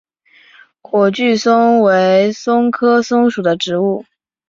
[0.81, 4.03] 火炬松为松科松属的植物。